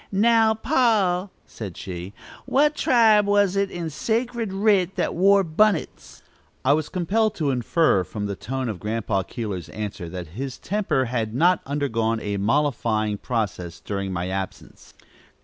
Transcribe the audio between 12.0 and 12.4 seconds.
a